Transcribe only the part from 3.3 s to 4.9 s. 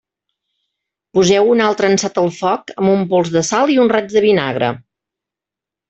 de sal i un raig de vinagre.